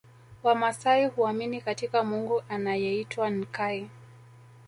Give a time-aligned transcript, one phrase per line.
[0.43, 3.89] Wamasai huamini katika Mungu anayeitwa Nkai